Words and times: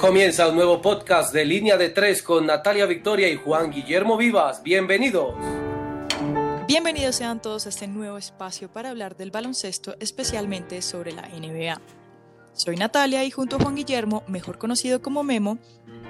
Comienza 0.00 0.46
un 0.48 0.54
nuevo 0.54 0.80
podcast 0.80 1.34
de 1.34 1.44
Línea 1.44 1.76
de 1.76 1.88
Tres 1.88 2.22
con 2.22 2.46
Natalia 2.46 2.86
Victoria 2.86 3.28
y 3.28 3.34
Juan 3.34 3.72
Guillermo 3.72 4.16
Vivas. 4.16 4.62
Bienvenidos. 4.62 5.34
Bienvenidos 6.68 7.16
sean 7.16 7.42
todos 7.42 7.66
a 7.66 7.70
este 7.70 7.88
nuevo 7.88 8.16
espacio 8.16 8.70
para 8.70 8.90
hablar 8.90 9.16
del 9.16 9.32
baloncesto, 9.32 9.96
especialmente 9.98 10.82
sobre 10.82 11.10
la 11.10 11.22
NBA. 11.22 11.80
Soy 12.52 12.76
Natalia 12.76 13.24
y 13.24 13.32
junto 13.32 13.56
a 13.56 13.58
Juan 13.58 13.74
Guillermo, 13.74 14.22
mejor 14.28 14.58
conocido 14.58 15.02
como 15.02 15.24
Memo, 15.24 15.58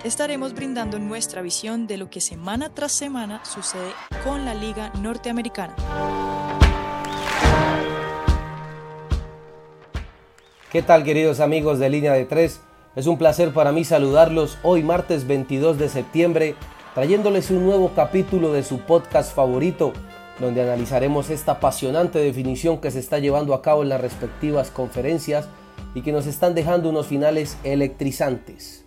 estaremos 0.05 0.53
brindando 0.53 0.99
nuestra 0.99 1.41
visión 1.41 1.87
de 1.87 1.97
lo 1.97 2.11
que 2.11 2.21
semana 2.21 2.75
tras 2.75 2.93
semana 2.93 3.43
sucede 3.43 3.93
con 4.23 4.45
la 4.45 4.55
Liga 4.55 4.93
Norteamericana. 5.01 5.75
¿Qué 10.71 10.83
tal 10.83 11.05
queridos 11.05 11.41
amigos 11.41 11.79
de 11.79 11.89
Línea 11.89 12.13
de 12.13 12.27
Tres? 12.27 12.61
Es 12.99 13.07
un 13.07 13.17
placer 13.17 13.53
para 13.53 13.71
mí 13.71 13.85
saludarlos 13.85 14.59
hoy 14.65 14.83
martes 14.83 15.25
22 15.29 15.79
de 15.79 15.89
septiembre, 15.89 16.57
trayéndoles 16.97 17.49
un 17.53 17.65
nuevo 17.65 17.93
capítulo 17.95 18.53
de 18.53 18.65
su 18.65 18.81
podcast 18.81 19.33
favorito, 19.33 19.93
donde 20.41 20.63
analizaremos 20.63 21.31
esta 21.31 21.53
apasionante 21.53 22.19
definición 22.19 22.79
que 22.79 22.91
se 22.91 22.99
está 22.99 23.21
llevando 23.21 23.55
a 23.55 23.63
cabo 23.63 23.85
en 23.85 23.91
las 23.91 24.01
respectivas 24.01 24.73
conferencias 24.73 25.47
y 25.95 26.03
que 26.03 26.11
nos 26.11 26.27
están 26.27 26.57
dejando 26.57 26.89
unos 26.89 27.07
finales 27.07 27.57
electrizantes. 27.63 28.85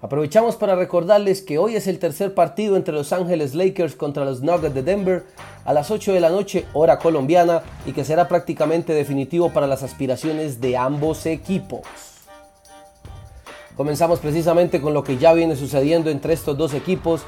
Aprovechamos 0.00 0.54
para 0.54 0.76
recordarles 0.76 1.42
que 1.42 1.58
hoy 1.58 1.74
es 1.74 1.88
el 1.88 1.98
tercer 1.98 2.34
partido 2.34 2.76
entre 2.76 2.94
Los 2.94 3.12
Ángeles 3.12 3.56
Lakers 3.56 3.96
contra 3.96 4.24
los 4.24 4.42
Nuggets 4.42 4.76
de 4.76 4.84
Denver 4.84 5.26
a 5.64 5.72
las 5.72 5.90
8 5.90 6.12
de 6.12 6.20
la 6.20 6.30
noche 6.30 6.66
hora 6.72 7.00
colombiana 7.00 7.62
y 7.84 7.90
que 7.90 8.04
será 8.04 8.28
prácticamente 8.28 8.92
definitivo 8.92 9.52
para 9.52 9.66
las 9.66 9.82
aspiraciones 9.82 10.60
de 10.60 10.76
ambos 10.76 11.26
equipos. 11.26 12.07
Comenzamos 13.78 14.18
precisamente 14.18 14.80
con 14.80 14.92
lo 14.92 15.04
que 15.04 15.18
ya 15.18 15.32
viene 15.34 15.54
sucediendo 15.54 16.10
entre 16.10 16.32
estos 16.32 16.58
dos 16.58 16.74
equipos 16.74 17.22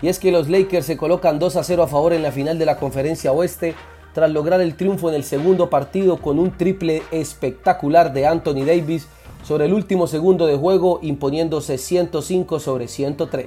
y 0.00 0.08
es 0.08 0.18
que 0.18 0.32
los 0.32 0.48
Lakers 0.48 0.86
se 0.86 0.96
colocan 0.96 1.38
2 1.38 1.56
a 1.56 1.62
0 1.62 1.82
a 1.82 1.88
favor 1.88 2.14
en 2.14 2.22
la 2.22 2.32
final 2.32 2.58
de 2.58 2.64
la 2.64 2.78
conferencia 2.78 3.32
oeste 3.32 3.74
tras 4.14 4.30
lograr 4.30 4.62
el 4.62 4.76
triunfo 4.76 5.10
en 5.10 5.14
el 5.14 5.24
segundo 5.24 5.68
partido 5.68 6.16
con 6.16 6.38
un 6.38 6.56
triple 6.56 7.02
espectacular 7.10 8.14
de 8.14 8.26
Anthony 8.26 8.64
Davis 8.64 9.08
sobre 9.44 9.66
el 9.66 9.74
último 9.74 10.06
segundo 10.06 10.46
de 10.46 10.56
juego 10.56 11.00
imponiéndose 11.02 11.76
105 11.76 12.60
sobre 12.60 12.88
103. 12.88 13.46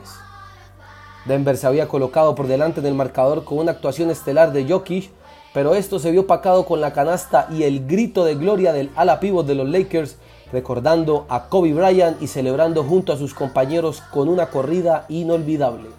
Denver 1.26 1.58
se 1.58 1.66
había 1.66 1.88
colocado 1.88 2.36
por 2.36 2.46
delante 2.46 2.82
del 2.82 2.94
marcador 2.94 3.46
con 3.46 3.58
una 3.58 3.72
actuación 3.72 4.12
estelar 4.12 4.54
de 4.54 4.70
Jokic, 4.70 5.10
pero 5.56 5.74
esto 5.74 5.98
se 5.98 6.12
vio 6.12 6.22
opacado 6.22 6.68
con 6.68 6.82
la 6.82 6.94
canasta 6.94 7.48
y 7.52 7.64
el 7.64 7.88
grito 7.88 8.24
de 8.24 8.36
gloria 8.36 8.74
del 8.74 8.92
ala 8.96 9.20
pívot 9.20 9.48
de 9.48 9.56
los 9.56 9.68
Lakers, 9.68 10.18
recordando 10.54 11.26
a 11.30 11.50
Kobe 11.50 11.74
Bryant 11.74 12.22
y 12.22 12.28
celebrando 12.28 12.84
junto 12.84 13.12
a 13.12 13.18
sus 13.18 13.34
compañeros 13.34 14.02
con 14.12 14.30
una 14.30 14.52
corrida 14.52 15.06
inolvidable. 15.10 15.90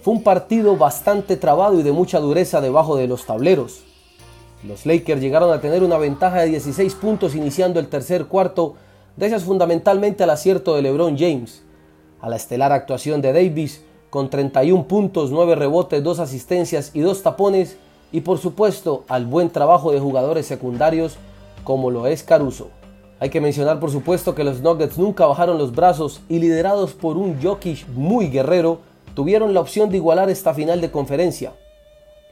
Fue 0.00 0.14
un 0.14 0.22
partido 0.22 0.76
bastante 0.76 1.36
trabado 1.36 1.80
y 1.80 1.82
de 1.82 1.90
mucha 1.90 2.20
dureza 2.20 2.60
debajo 2.60 2.96
de 2.96 3.08
los 3.08 3.26
tableros. 3.26 3.80
Los 4.62 4.86
Lakers 4.86 5.20
llegaron 5.20 5.52
a 5.52 5.60
tener 5.60 5.82
una 5.82 5.98
ventaja 5.98 6.42
de 6.42 6.46
16 6.50 6.94
puntos 6.94 7.34
iniciando 7.34 7.80
el 7.80 7.88
tercer 7.88 8.26
cuarto, 8.26 8.76
gracias 9.16 9.42
fundamentalmente 9.42 10.22
al 10.22 10.30
acierto 10.30 10.76
de 10.76 10.82
LeBron 10.82 11.18
James, 11.18 11.64
a 12.20 12.28
la 12.28 12.36
estelar 12.36 12.70
actuación 12.70 13.20
de 13.20 13.32
Davis 13.32 13.82
con 14.08 14.30
31 14.30 14.84
puntos, 14.84 15.32
9 15.32 15.56
rebotes, 15.56 16.00
2 16.00 16.20
asistencias 16.20 16.92
y 16.94 17.00
2 17.00 17.22
tapones, 17.24 17.76
y 18.12 18.20
por 18.20 18.38
supuesto 18.38 19.02
al 19.08 19.26
buen 19.26 19.50
trabajo 19.50 19.90
de 19.90 19.98
jugadores 19.98 20.46
secundarios 20.46 21.16
como 21.64 21.90
lo 21.90 22.06
es 22.06 22.22
Caruso. 22.22 22.68
Hay 23.24 23.30
que 23.30 23.40
mencionar 23.40 23.80
por 23.80 23.90
supuesto 23.90 24.34
que 24.34 24.44
los 24.44 24.60
Nuggets 24.60 24.98
nunca 24.98 25.24
bajaron 25.24 25.56
los 25.56 25.74
brazos 25.74 26.20
y 26.28 26.40
liderados 26.40 26.92
por 26.92 27.16
un 27.16 27.42
Jokic 27.42 27.88
muy 27.88 28.28
guerrero, 28.28 28.80
tuvieron 29.14 29.54
la 29.54 29.60
opción 29.60 29.88
de 29.88 29.96
igualar 29.96 30.28
esta 30.28 30.52
final 30.52 30.82
de 30.82 30.90
conferencia. 30.90 31.54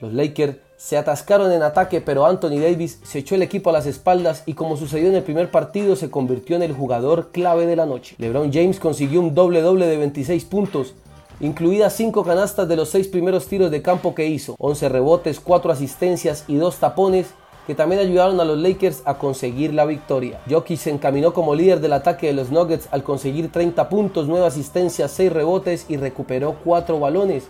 Los 0.01 0.13
Lakers 0.13 0.59
se 0.77 0.99
atascaron 0.99 1.51
en 1.51 1.63
ataque, 1.63 2.03
pero 2.03 2.27
Anthony 2.27 2.61
Davis 2.61 3.01
se 3.05 3.21
echó 3.21 3.37
el 3.37 3.41
equipo 3.41 3.71
a 3.71 3.73
las 3.73 3.87
espaldas 3.87 4.43
y 4.45 4.53
como 4.53 4.77
sucedió 4.77 5.09
en 5.09 5.15
el 5.15 5.23
primer 5.23 5.51
partido 5.51 5.97
se 5.97 6.11
convirtió 6.11 6.57
en 6.57 6.63
el 6.63 6.75
jugador 6.75 7.31
clave 7.33 7.65
de 7.65 7.77
la 7.77 7.87
noche. 7.87 8.15
LeBron 8.19 8.53
James 8.53 8.79
consiguió 8.79 9.21
un 9.21 9.35
doble 9.35 9.63
doble 9.63 9.87
de 9.87 9.97
26 9.97 10.45
puntos, 10.45 10.93
incluidas 11.41 11.95
5 11.95 12.23
canastas 12.23 12.69
de 12.69 12.77
los 12.77 12.91
6 12.91 13.09
primeros 13.09 13.47
tiros 13.47 13.71
de 13.71 13.81
campo 13.81 14.15
que 14.15 14.27
hizo, 14.27 14.57
11 14.59 14.91
rebotes, 14.91 15.41
4 15.41 15.73
asistencias 15.73 16.45
y 16.49 16.57
2 16.57 16.77
tapones 16.77 17.29
que 17.67 17.75
también 17.75 18.01
ayudaron 18.01 18.41
a 18.41 18.45
los 18.45 18.59
Lakers 18.59 19.03
a 19.05 19.19
conseguir 19.19 19.73
la 19.73 19.85
victoria. 19.85 20.41
Jokic 20.51 20.79
se 20.79 20.91
encaminó 20.91 21.33
como 21.33 21.55
líder 21.55 21.81
del 21.81 21.93
ataque 21.93 22.27
de 22.27 22.33
los 22.33 22.51
Nuggets 22.51 22.89
al 22.91 23.03
conseguir 23.03 23.53
30 23.53 23.89
puntos, 23.89 24.27
9 24.27 24.47
asistencias, 24.47 25.11
6 25.13 25.33
rebotes 25.33 25.87
y 25.89 25.97
recuperó 25.97 26.57
4 26.65 26.99
balones 26.99 27.49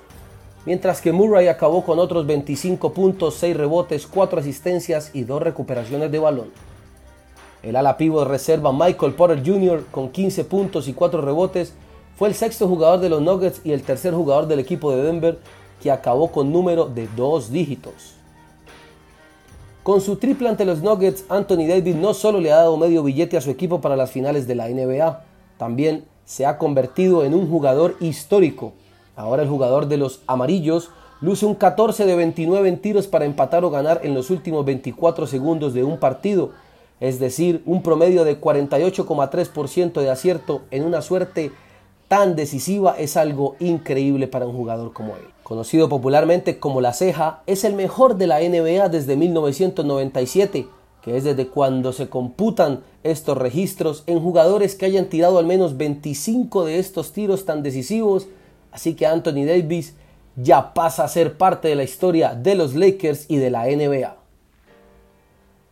mientras 0.65 1.01
que 1.01 1.13
Murray 1.13 1.49
acabó 1.49 1.85
con 1.85 1.99
otros 1.99 2.27
25 2.27 2.93
puntos, 2.93 3.35
6 3.35 3.57
rebotes, 3.57 4.07
4 4.07 4.41
asistencias 4.41 5.11
y 5.15 5.25
2 5.25 5.43
recuperaciones 5.43 6.11
de 6.11 6.19
balón. 6.19 6.51
El 7.63 7.77
ala 7.77 7.97
de 7.99 8.25
reserva 8.25 8.73
Michael 8.73 9.15
Porter 9.15 9.43
Jr. 9.45 9.85
con 9.91 10.11
15 10.11 10.45
puntos 10.45 10.89
y 10.89 10.95
4 10.95 11.21
rebotes 11.21 11.75
fue 12.17 12.29
el 12.29 12.35
sexto 12.35 12.69
jugador 12.69 13.01
de 13.01 13.09
los 13.09 13.23
Nuggets 13.23 13.61
y 13.65 13.73
el 13.73 13.83
tercer 13.83 14.15
jugador 14.15 14.47
del 14.47 14.59
equipo 14.59 14.93
de 14.93 15.03
Denver 15.03 15.39
que 15.81 15.91
acabó 15.91 16.31
con 16.31 16.53
número 16.53 16.87
de 16.87 17.09
dos 17.17 17.51
dígitos. 17.51 18.22
Con 19.83 20.01
su 20.01 20.17
triple 20.17 20.49
ante 20.49 20.65
los 20.65 20.83
Nuggets, 20.83 21.25
Anthony 21.29 21.67
Davis 21.67 21.97
no 21.97 22.15
solo 22.15 22.41
le 22.41 22.53
ha 22.53 22.57
dado 22.57 22.77
medio 22.77 23.03
billete 23.03 23.37
a 23.37 23.41
su 23.41 23.51
equipo 23.51 23.81
para 23.81 23.97
las 23.97 24.11
finales 24.11 24.47
de 24.47 24.55
la 24.55 24.69
NBA, 24.69 25.25
también 25.59 26.05
se 26.25 26.47
ha 26.47 26.57
convertido 26.59 27.25
en 27.25 27.35
un 27.35 27.49
jugador 27.51 27.97
histórico 28.01 28.73
Ahora 29.17 29.43
el 29.43 29.49
jugador 29.49 29.89
de 29.89 29.99
los 29.99 30.21
amarillos 30.27 30.91
luce 31.21 31.45
un 31.45 31.55
14 31.55 32.07
de 32.07 32.17
29 32.17 32.69
en 32.69 32.79
tiros 32.79 33.07
para 33.07 33.25
empatar 33.25 33.65
o 33.65 33.71
ganar 33.71 34.01
en 34.03 34.15
los 34.15 34.31
últimos 34.31 34.65
24 34.65 35.27
segundos 35.27 35.75
de 35.75 35.85
un 35.85 35.99
partido, 35.99 36.51
es 36.99 37.19
decir, 37.19 37.63
un 37.67 37.83
promedio 37.83 38.25
de 38.25 38.41
48,3% 38.41 40.01
de 40.01 40.11
acierto 40.11 40.63
en 40.71 40.85
una 40.85 41.03
suerte 41.03 41.53
tan 42.09 42.37
decisiva 42.37 42.97
es 42.99 43.17
algo 43.17 43.57
increíble 43.61 44.29
para 44.29 44.47
un 44.47 44.57
jugador 44.57 44.93
como 44.93 45.17
él. 45.17 45.25
Conocido 45.53 45.91
popularmente 45.91 46.59
como 46.59 46.81
La 46.81 46.95
Ceja, 46.95 47.43
es 47.47 47.65
el 47.65 47.75
mejor 47.75 48.17
de 48.17 48.27
la 48.27 48.41
NBA 48.41 48.89
desde 48.89 49.17
1997, 49.17 50.67
que 51.03 51.17
es 51.19 51.25
desde 51.25 51.49
cuando 51.49 51.93
se 51.93 52.09
computan 52.09 52.81
estos 53.03 53.37
registros 53.37 54.03
en 54.07 54.19
jugadores 54.19 54.75
que 54.77 54.87
hayan 54.87 55.11
tirado 55.11 55.37
al 55.37 55.45
menos 55.45 55.77
25 55.77 56.65
de 56.65 56.79
estos 56.79 57.13
tiros 57.13 57.45
tan 57.45 57.63
decisivos 57.63 58.29
Así 58.71 58.95
que 58.95 59.07
Anthony 59.07 59.45
Davis 59.45 59.95
ya 60.37 60.73
pasa 60.73 61.05
a 61.05 61.09
ser 61.09 61.37
parte 61.37 61.69
de 61.69 61.75
la 61.75 61.83
historia 61.83 62.35
de 62.35 62.55
los 62.55 62.75
Lakers 62.75 63.27
y 63.29 63.37
de 63.37 63.51
la 63.51 63.67
NBA. 63.67 64.17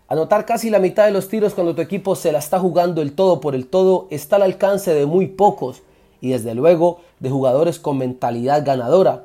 Anotar 0.08 0.44
casi 0.44 0.68
la 0.68 0.78
mitad 0.78 1.06
de 1.06 1.12
los 1.12 1.28
tiros 1.28 1.54
cuando 1.54 1.74
tu 1.74 1.80
equipo 1.80 2.16
se 2.16 2.32
la 2.32 2.40
está 2.40 2.58
jugando 2.58 3.00
el 3.00 3.14
todo 3.14 3.40
por 3.40 3.54
el 3.54 3.66
todo 3.66 4.08
está 4.10 4.36
al 4.36 4.42
alcance 4.42 4.92
de 4.92 5.06
muy 5.06 5.26
pocos 5.26 5.80
y 6.20 6.32
desde 6.32 6.54
luego 6.54 7.00
de 7.18 7.30
jugadores 7.30 7.78
con 7.78 7.96
mentalidad 7.96 8.62
ganadora. 8.62 9.24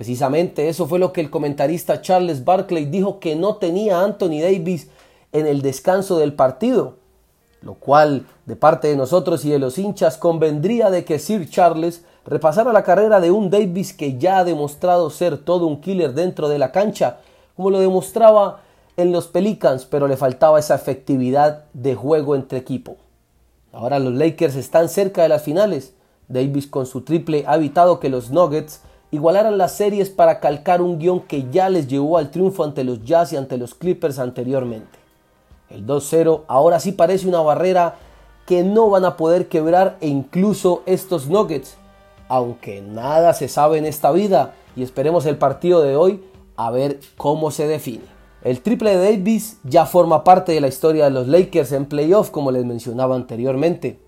Precisamente 0.00 0.70
eso 0.70 0.86
fue 0.86 0.98
lo 0.98 1.12
que 1.12 1.20
el 1.20 1.28
comentarista 1.28 2.00
Charles 2.00 2.46
Barkley 2.46 2.86
dijo 2.86 3.20
que 3.20 3.36
no 3.36 3.56
tenía 3.56 4.00
Anthony 4.00 4.40
Davis 4.40 4.88
en 5.30 5.46
el 5.46 5.60
descanso 5.60 6.18
del 6.18 6.32
partido, 6.32 6.94
lo 7.60 7.74
cual 7.74 8.24
de 8.46 8.56
parte 8.56 8.88
de 8.88 8.96
nosotros 8.96 9.44
y 9.44 9.50
de 9.50 9.58
los 9.58 9.76
hinchas 9.76 10.16
convendría 10.16 10.88
de 10.88 11.04
que 11.04 11.18
Sir 11.18 11.50
Charles 11.50 12.02
repasara 12.24 12.72
la 12.72 12.82
carrera 12.82 13.20
de 13.20 13.30
un 13.30 13.50
Davis 13.50 13.92
que 13.92 14.16
ya 14.16 14.38
ha 14.38 14.44
demostrado 14.44 15.10
ser 15.10 15.36
todo 15.36 15.66
un 15.66 15.82
killer 15.82 16.14
dentro 16.14 16.48
de 16.48 16.58
la 16.58 16.72
cancha, 16.72 17.18
como 17.54 17.68
lo 17.68 17.78
demostraba 17.78 18.62
en 18.96 19.12
los 19.12 19.26
Pelicans, 19.26 19.84
pero 19.84 20.08
le 20.08 20.16
faltaba 20.16 20.58
esa 20.58 20.76
efectividad 20.76 21.64
de 21.74 21.94
juego 21.94 22.36
entre 22.36 22.58
equipo. 22.58 22.96
Ahora 23.70 23.98
los 23.98 24.14
Lakers 24.14 24.56
están 24.56 24.88
cerca 24.88 25.24
de 25.24 25.28
las 25.28 25.42
finales. 25.42 25.92
Davis 26.26 26.66
con 26.68 26.86
su 26.86 27.02
triple 27.02 27.44
ha 27.46 27.56
evitado 27.56 28.00
que 28.00 28.08
los 28.08 28.30
Nuggets 28.30 28.80
igualaran 29.10 29.58
las 29.58 29.72
series 29.72 30.10
para 30.10 30.40
calcar 30.40 30.82
un 30.82 30.98
guion 30.98 31.20
que 31.20 31.50
ya 31.50 31.68
les 31.68 31.88
llevó 31.88 32.18
al 32.18 32.30
triunfo 32.30 32.64
ante 32.64 32.84
los 32.84 33.04
Jazz 33.04 33.32
y 33.32 33.36
ante 33.36 33.58
los 33.58 33.74
Clippers 33.74 34.18
anteriormente. 34.18 34.98
El 35.68 35.86
2-0 35.86 36.42
ahora 36.48 36.80
sí 36.80 36.92
parece 36.92 37.28
una 37.28 37.40
barrera 37.40 37.96
que 38.46 38.62
no 38.62 38.90
van 38.90 39.04
a 39.04 39.16
poder 39.16 39.48
quebrar 39.48 39.96
e 40.00 40.08
incluso 40.08 40.82
estos 40.86 41.28
Nuggets 41.28 41.76
aunque 42.30 42.80
nada 42.80 43.34
se 43.34 43.48
sabe 43.48 43.78
en 43.78 43.84
esta 43.84 44.12
vida 44.12 44.54
y 44.76 44.84
esperemos 44.84 45.26
el 45.26 45.36
partido 45.36 45.82
de 45.82 45.96
hoy 45.96 46.22
a 46.54 46.70
ver 46.70 47.00
cómo 47.16 47.50
se 47.50 47.66
define. 47.66 48.04
El 48.44 48.60
triple 48.60 48.96
de 48.96 49.16
Davis 49.16 49.58
ya 49.64 49.84
forma 49.84 50.22
parte 50.22 50.52
de 50.52 50.60
la 50.60 50.68
historia 50.68 51.06
de 51.06 51.10
los 51.10 51.26
Lakers 51.26 51.72
en 51.72 51.86
playoff 51.86 52.30
como 52.30 52.52
les 52.52 52.64
mencionaba 52.64 53.16
anteriormente. 53.16 53.98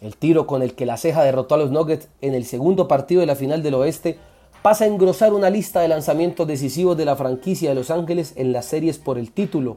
El 0.00 0.16
tiro 0.16 0.46
con 0.46 0.62
el 0.62 0.74
que 0.74 0.86
la 0.86 0.96
ceja 0.96 1.22
derrotó 1.22 1.54
a 1.54 1.58
los 1.58 1.70
Nuggets 1.70 2.08
en 2.22 2.34
el 2.34 2.46
segundo 2.46 2.88
partido 2.88 3.20
de 3.20 3.26
la 3.26 3.36
final 3.36 3.62
del 3.62 3.74
oeste 3.74 4.18
pasa 4.62 4.84
a 4.84 4.86
engrosar 4.86 5.32
una 5.32 5.50
lista 5.50 5.80
de 5.80 5.88
lanzamientos 5.88 6.46
decisivos 6.46 6.96
de 6.96 7.04
la 7.04 7.16
franquicia 7.16 7.68
de 7.68 7.74
Los 7.74 7.90
Ángeles 7.90 8.32
en 8.36 8.52
las 8.52 8.66
series 8.66 8.98
por 8.98 9.18
el 9.18 9.32
título. 9.32 9.76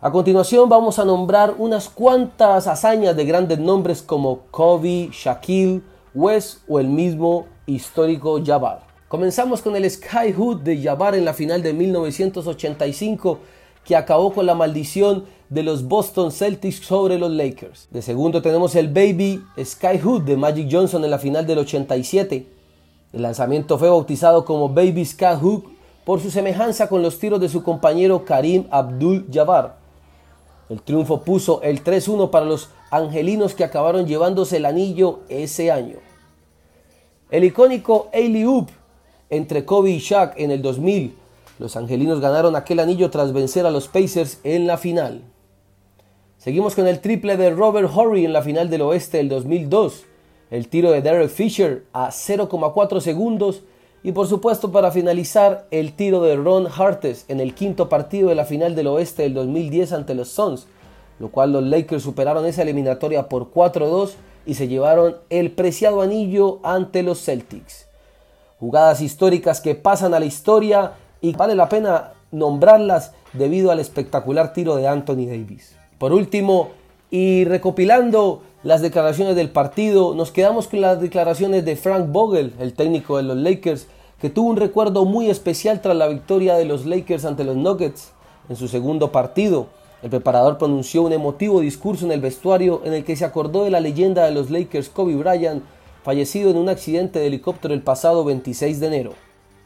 A 0.00 0.10
continuación 0.10 0.68
vamos 0.68 0.98
a 0.98 1.04
nombrar 1.04 1.54
unas 1.58 1.88
cuantas 1.88 2.66
hazañas 2.66 3.14
de 3.16 3.24
grandes 3.24 3.58
nombres 3.58 4.02
como 4.02 4.40
Kobe, 4.50 5.10
Shaquille, 5.12 5.82
Wes 6.14 6.62
o 6.68 6.80
el 6.80 6.88
mismo 6.88 7.46
histórico 7.66 8.40
Jabbar. 8.44 8.80
Comenzamos 9.08 9.62
con 9.62 9.76
el 9.76 9.88
Skyhood 9.88 10.62
de 10.62 10.82
Jabbar 10.82 11.14
en 11.14 11.24
la 11.24 11.34
final 11.34 11.62
de 11.62 11.72
1985 11.72 13.38
que 13.84 13.96
acabó 13.96 14.32
con 14.32 14.46
la 14.46 14.54
maldición 14.54 15.24
de 15.48 15.62
los 15.62 15.86
Boston 15.86 16.32
Celtics 16.32 16.76
sobre 16.76 17.18
los 17.18 17.30
Lakers. 17.30 17.88
De 17.90 18.02
segundo 18.02 18.40
tenemos 18.40 18.74
el 18.74 18.88
Baby 18.88 19.42
Skyhood 19.62 20.22
de 20.22 20.36
Magic 20.36 20.68
Johnson 20.70 21.04
en 21.04 21.10
la 21.10 21.18
final 21.18 21.46
del 21.46 21.58
87. 21.58 22.61
El 23.12 23.22
lanzamiento 23.22 23.78
fue 23.78 23.90
bautizado 23.90 24.44
como 24.44 24.70
Baby 24.70 25.04
Skyhood 25.04 25.64
por 26.04 26.20
su 26.20 26.30
semejanza 26.30 26.88
con 26.88 27.02
los 27.02 27.18
tiros 27.18 27.40
de 27.40 27.48
su 27.48 27.62
compañero 27.62 28.24
Karim 28.24 28.66
Abdul-Jabbar. 28.70 29.76
El 30.68 30.80
triunfo 30.80 31.22
puso 31.22 31.60
el 31.62 31.84
3-1 31.84 32.30
para 32.30 32.46
los 32.46 32.70
angelinos 32.90 33.54
que 33.54 33.64
acabaron 33.64 34.06
llevándose 34.06 34.56
el 34.56 34.64
anillo 34.64 35.20
ese 35.28 35.70
año. 35.70 35.96
El 37.30 37.44
icónico 37.44 38.08
Ailey 38.12 38.44
Oop 38.44 38.70
entre 39.28 39.64
Kobe 39.64 39.90
y 39.90 39.98
Shaq 39.98 40.34
en 40.38 40.50
el 40.50 40.62
2000. 40.62 41.16
Los 41.58 41.76
angelinos 41.76 42.20
ganaron 42.20 42.56
aquel 42.56 42.80
anillo 42.80 43.10
tras 43.10 43.32
vencer 43.32 43.66
a 43.66 43.70
los 43.70 43.88
Pacers 43.88 44.40
en 44.44 44.66
la 44.66 44.78
final. 44.78 45.22
Seguimos 46.38 46.74
con 46.74 46.86
el 46.86 47.00
triple 47.00 47.36
de 47.36 47.50
Robert 47.50 47.90
Horry 47.94 48.24
en 48.24 48.32
la 48.32 48.42
final 48.42 48.68
del 48.68 48.82
oeste 48.82 49.18
del 49.18 49.28
2002. 49.28 50.04
El 50.52 50.68
tiro 50.68 50.90
de 50.90 51.00
Derek 51.00 51.30
Fisher 51.30 51.86
a 51.94 52.08
0,4 52.08 53.00
segundos 53.00 53.62
y 54.02 54.12
por 54.12 54.26
supuesto 54.26 54.70
para 54.70 54.90
finalizar 54.90 55.66
el 55.70 55.94
tiro 55.94 56.20
de 56.20 56.36
Ron 56.36 56.66
Hartes 56.66 57.24
en 57.28 57.40
el 57.40 57.54
quinto 57.54 57.88
partido 57.88 58.28
de 58.28 58.34
la 58.34 58.44
final 58.44 58.74
del 58.74 58.88
oeste 58.88 59.22
del 59.22 59.32
2010 59.32 59.94
ante 59.94 60.14
los 60.14 60.28
Suns, 60.28 60.66
lo 61.18 61.30
cual 61.30 61.54
los 61.54 61.64
Lakers 61.64 62.02
superaron 62.02 62.44
esa 62.44 62.60
eliminatoria 62.60 63.30
por 63.30 63.50
4-2 63.50 64.10
y 64.44 64.52
se 64.52 64.68
llevaron 64.68 65.16
el 65.30 65.52
preciado 65.52 66.02
anillo 66.02 66.60
ante 66.64 67.02
los 67.02 67.24
Celtics. 67.24 67.88
Jugadas 68.60 69.00
históricas 69.00 69.62
que 69.62 69.74
pasan 69.74 70.12
a 70.12 70.20
la 70.20 70.26
historia 70.26 70.92
y 71.22 71.32
vale 71.32 71.54
la 71.54 71.70
pena 71.70 72.12
nombrarlas 72.30 73.14
debido 73.32 73.70
al 73.70 73.80
espectacular 73.80 74.52
tiro 74.52 74.76
de 74.76 74.86
Anthony 74.86 75.24
Davis. 75.24 75.74
Por 75.96 76.12
último, 76.12 76.72
y 77.10 77.44
recopilando 77.44 78.42
las 78.64 78.80
declaraciones 78.80 79.34
del 79.34 79.50
partido, 79.50 80.14
nos 80.14 80.30
quedamos 80.30 80.68
con 80.68 80.80
las 80.80 81.00
declaraciones 81.00 81.64
de 81.64 81.74
Frank 81.74 82.12
Vogel, 82.12 82.54
el 82.60 82.74
técnico 82.74 83.16
de 83.16 83.24
los 83.24 83.36
Lakers, 83.36 83.88
que 84.20 84.30
tuvo 84.30 84.50
un 84.50 84.56
recuerdo 84.56 85.04
muy 85.04 85.28
especial 85.30 85.80
tras 85.80 85.96
la 85.96 86.06
victoria 86.06 86.54
de 86.54 86.64
los 86.64 86.86
Lakers 86.86 87.24
ante 87.24 87.42
los 87.42 87.56
Nuggets 87.56 88.12
en 88.48 88.54
su 88.54 88.68
segundo 88.68 89.10
partido. 89.10 89.66
El 90.00 90.10
preparador 90.10 90.58
pronunció 90.58 91.02
un 91.02 91.12
emotivo 91.12 91.60
discurso 91.60 92.04
en 92.04 92.12
el 92.12 92.20
vestuario 92.20 92.82
en 92.84 92.92
el 92.92 93.04
que 93.04 93.16
se 93.16 93.24
acordó 93.24 93.64
de 93.64 93.70
la 93.70 93.80
leyenda 93.80 94.24
de 94.24 94.30
los 94.30 94.48
Lakers 94.48 94.88
Kobe 94.90 95.16
Bryant, 95.16 95.64
fallecido 96.04 96.50
en 96.50 96.56
un 96.56 96.68
accidente 96.68 97.18
de 97.18 97.26
helicóptero 97.26 97.74
el 97.74 97.82
pasado 97.82 98.24
26 98.24 98.78
de 98.78 98.86
enero. 98.86 99.12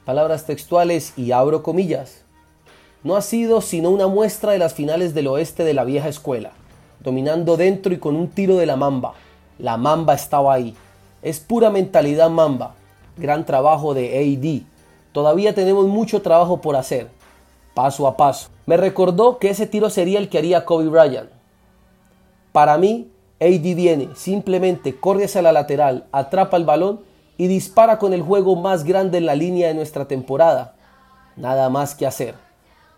Palabras 0.07 0.47
textuales 0.47 1.13
y 1.19 1.33
abro 1.33 1.63
comillas. 1.63 2.23
No 3.05 3.15
ha 3.15 3.21
sido 3.21 3.61
sino 3.61 3.91
una 3.91 4.07
muestra 4.07 4.53
de 4.53 4.59
las 4.59 4.73
finales 4.73 5.13
del 5.13 5.27
oeste 5.27 5.65
de 5.65 5.75
la 5.75 5.85
vieja 5.85 6.09
escuela 6.09 6.53
dominando 7.01 7.57
dentro 7.57 7.93
y 7.93 7.99
con 7.99 8.17
un 8.17 8.29
tiro 8.29 8.57
de 8.57 8.67
la 8.67 8.77
mamba. 8.77 9.15
La 9.59 9.77
mamba 9.77 10.15
estaba 10.15 10.55
ahí. 10.55 10.75
Es 11.23 11.41
pura 11.41 11.71
mentalidad 11.71 12.31
mamba. 12.31 12.75
Gran 13.17 13.47
trabajo 13.47 13.95
de 13.95 14.19
AD. 14.19 14.67
Todavía 15.13 15.55
tenemos 15.55 15.87
mucho 15.87 16.23
trabajo 16.23 16.61
por 16.61 16.77
hacer. 16.77 17.09
Paso 17.75 18.07
a 18.07 18.17
paso. 18.17 18.49
Me 18.67 18.77
recordó 18.77 19.39
que 19.39 19.51
ese 19.51 19.67
tiro 19.67 19.91
sería 19.91 20.19
el 20.19 20.29
que 20.29 20.39
haría 20.39 20.65
Kobe 20.65 20.89
Bryant. 20.89 21.31
Para 22.53 22.79
mí, 22.79 23.11
AD 23.41 23.75
viene, 23.75 24.09
simplemente 24.15 24.99
corre 24.99 25.27
hacia 25.27 25.43
la 25.43 25.53
lateral, 25.53 26.07
atrapa 26.11 26.57
el 26.57 26.65
balón 26.65 27.01
y 27.37 27.49
dispara 27.49 27.99
con 27.99 28.15
el 28.15 28.23
juego 28.23 28.57
más 28.57 28.85
grande 28.85 29.19
en 29.19 29.27
la 29.27 29.35
línea 29.35 29.69
de 29.69 29.75
nuestra 29.75 30.09
temporada. 30.09 30.75
Nada 31.37 31.69
más 31.69 31.95
que 31.95 32.07
hacer. 32.07 32.35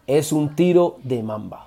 Es 0.06 0.32
un 0.32 0.54
tiro 0.54 0.98
de 1.02 1.22
mamba. 1.22 1.66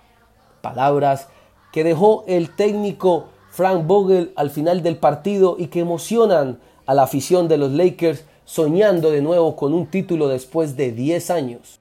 Palabras 0.61 1.27
que 1.71 1.83
dejó 1.83 2.23
el 2.27 2.55
técnico 2.55 3.29
Frank 3.49 3.85
Vogel 3.85 4.33
al 4.35 4.49
final 4.49 4.83
del 4.83 4.97
partido 4.97 5.55
y 5.57 5.67
que 5.67 5.79
emocionan 5.79 6.59
a 6.85 6.93
la 6.93 7.03
afición 7.03 7.47
de 7.47 7.57
los 7.57 7.71
Lakers 7.71 8.25
soñando 8.45 9.11
de 9.11 9.21
nuevo 9.21 9.55
con 9.55 9.73
un 9.73 9.87
título 9.87 10.27
después 10.27 10.75
de 10.75 10.91
10 10.91 11.29
años. 11.31 11.79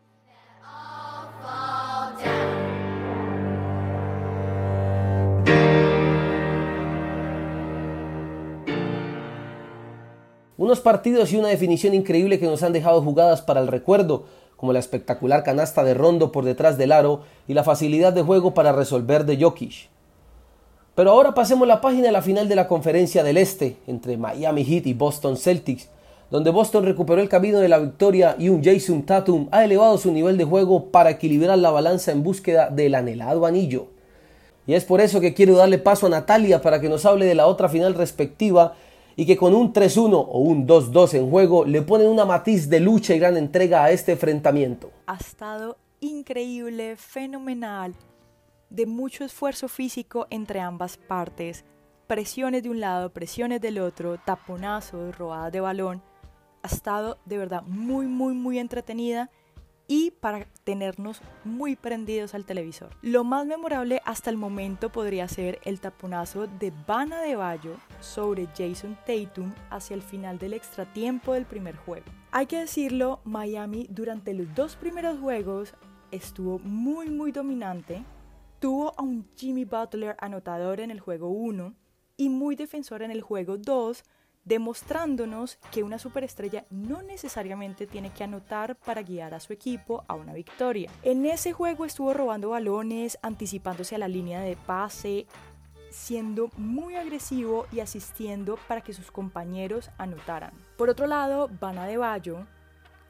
Unos 10.56 10.80
partidos 10.80 11.32
y 11.32 11.36
una 11.36 11.48
definición 11.48 11.94
increíble 11.94 12.38
que 12.38 12.46
nos 12.46 12.62
han 12.62 12.74
dejado 12.74 13.00
jugadas 13.02 13.40
para 13.40 13.60
el 13.60 13.66
recuerdo, 13.66 14.26
como 14.60 14.74
la 14.74 14.78
espectacular 14.78 15.42
canasta 15.42 15.82
de 15.84 15.94
Rondo 15.94 16.32
por 16.32 16.44
detrás 16.44 16.76
del 16.76 16.92
aro 16.92 17.22
y 17.48 17.54
la 17.54 17.64
facilidad 17.64 18.12
de 18.12 18.20
juego 18.20 18.52
para 18.52 18.72
resolver 18.72 19.24
de 19.24 19.42
Jokic. 19.42 19.88
Pero 20.94 21.12
ahora 21.12 21.32
pasemos 21.32 21.66
la 21.66 21.80
página 21.80 22.10
a 22.10 22.12
la 22.12 22.20
final 22.20 22.46
de 22.46 22.56
la 22.56 22.68
conferencia 22.68 23.24
del 23.24 23.38
Este 23.38 23.78
entre 23.86 24.18
Miami 24.18 24.62
Heat 24.66 24.86
y 24.86 24.92
Boston 24.92 25.38
Celtics, 25.38 25.88
donde 26.30 26.50
Boston 26.50 26.84
recuperó 26.84 27.22
el 27.22 27.30
camino 27.30 27.58
de 27.58 27.70
la 27.70 27.78
victoria 27.78 28.36
y 28.38 28.50
un 28.50 28.62
Jason 28.62 29.04
Tatum 29.04 29.48
ha 29.50 29.64
elevado 29.64 29.96
su 29.96 30.12
nivel 30.12 30.36
de 30.36 30.44
juego 30.44 30.90
para 30.90 31.08
equilibrar 31.08 31.56
la 31.56 31.70
balanza 31.70 32.12
en 32.12 32.22
búsqueda 32.22 32.68
del 32.68 32.94
anhelado 32.96 33.46
anillo. 33.46 33.86
Y 34.66 34.74
es 34.74 34.84
por 34.84 35.00
eso 35.00 35.22
que 35.22 35.32
quiero 35.32 35.56
darle 35.56 35.78
paso 35.78 36.04
a 36.04 36.10
Natalia 36.10 36.60
para 36.60 36.82
que 36.82 36.90
nos 36.90 37.06
hable 37.06 37.24
de 37.24 37.34
la 37.34 37.46
otra 37.46 37.70
final 37.70 37.94
respectiva 37.94 38.74
y 39.16 39.26
que 39.26 39.36
con 39.36 39.54
un 39.54 39.72
3-1 39.72 40.12
o 40.12 40.38
un 40.40 40.66
2-2 40.66 41.14
en 41.14 41.30
juego 41.30 41.64
le 41.64 41.82
ponen 41.82 42.08
una 42.08 42.24
matiz 42.24 42.68
de 42.68 42.80
lucha 42.80 43.14
y 43.14 43.18
gran 43.18 43.36
entrega 43.36 43.84
a 43.84 43.90
este 43.90 44.12
enfrentamiento. 44.12 44.90
Ha 45.06 45.16
estado 45.16 45.76
increíble, 46.00 46.96
fenomenal, 46.96 47.94
de 48.70 48.86
mucho 48.86 49.24
esfuerzo 49.24 49.68
físico 49.68 50.26
entre 50.30 50.60
ambas 50.60 50.96
partes, 50.96 51.64
presiones 52.06 52.62
de 52.62 52.70
un 52.70 52.80
lado, 52.80 53.10
presiones 53.10 53.60
del 53.60 53.78
otro, 53.78 54.18
taponazos, 54.18 55.16
robadas 55.16 55.52
de 55.52 55.60
balón. 55.60 56.02
Ha 56.62 56.68
estado 56.68 57.18
de 57.24 57.38
verdad 57.38 57.62
muy, 57.62 58.06
muy, 58.06 58.34
muy 58.34 58.58
entretenida 58.58 59.30
y 59.90 60.12
para 60.12 60.46
tenernos 60.62 61.20
muy 61.42 61.74
prendidos 61.74 62.36
al 62.36 62.44
televisor. 62.44 62.90
Lo 63.02 63.24
más 63.24 63.44
memorable 63.44 64.00
hasta 64.04 64.30
el 64.30 64.36
momento 64.36 64.92
podría 64.92 65.26
ser 65.26 65.58
el 65.64 65.80
taponazo 65.80 66.46
de 66.46 66.72
Bana 66.86 67.20
de 67.22 67.34
Bayo 67.34 67.74
sobre 67.98 68.46
Jason 68.56 68.96
Tatum 69.04 69.52
hacia 69.68 69.94
el 69.94 70.02
final 70.02 70.38
del 70.38 70.52
extratiempo 70.52 71.32
del 71.32 71.44
primer 71.44 71.74
juego. 71.74 72.06
Hay 72.30 72.46
que 72.46 72.60
decirlo, 72.60 73.18
Miami 73.24 73.88
durante 73.90 74.32
los 74.32 74.54
dos 74.54 74.76
primeros 74.76 75.18
juegos 75.18 75.74
estuvo 76.12 76.60
muy 76.60 77.10
muy 77.10 77.32
dominante. 77.32 78.04
Tuvo 78.60 78.94
a 78.96 79.02
un 79.02 79.26
Jimmy 79.34 79.64
Butler 79.64 80.14
anotador 80.20 80.78
en 80.78 80.92
el 80.92 81.00
juego 81.00 81.30
1 81.30 81.74
y 82.16 82.28
muy 82.28 82.54
defensor 82.54 83.02
en 83.02 83.10
el 83.10 83.22
juego 83.22 83.58
2 83.58 84.04
demostrándonos 84.44 85.58
que 85.70 85.82
una 85.82 85.98
superestrella 85.98 86.64
no 86.70 87.02
necesariamente 87.02 87.86
tiene 87.86 88.10
que 88.10 88.24
anotar 88.24 88.76
para 88.76 89.02
guiar 89.02 89.34
a 89.34 89.40
su 89.40 89.52
equipo 89.52 90.04
a 90.08 90.14
una 90.14 90.32
victoria. 90.32 90.90
En 91.02 91.26
ese 91.26 91.52
juego 91.52 91.84
estuvo 91.84 92.14
robando 92.14 92.50
balones, 92.50 93.18
anticipándose 93.22 93.94
a 93.94 93.98
la 93.98 94.08
línea 94.08 94.40
de 94.40 94.56
pase, 94.56 95.26
siendo 95.90 96.50
muy 96.56 96.94
agresivo 96.94 97.66
y 97.72 97.80
asistiendo 97.80 98.58
para 98.68 98.80
que 98.80 98.92
sus 98.92 99.10
compañeros 99.10 99.90
anotaran. 99.98 100.52
Por 100.76 100.88
otro 100.88 101.06
lado, 101.06 101.48
Bana 101.60 101.86
de 101.86 101.96
Bayo, 101.96 102.46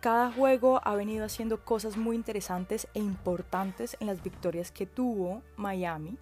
cada 0.01 0.33
juego 0.33 0.81
ha 0.83 0.95
venido 0.95 1.27
haciendo 1.27 1.63
cosas 1.63 1.99
muy 1.99 2.17
interesantes 2.17 2.89
e 2.95 3.01
importantes 3.01 3.97
en 4.01 4.07
las 4.07 4.23
victorias 4.23 4.73
que 4.73 4.87
tuvo 4.87 5.43
Miami 5.57 6.19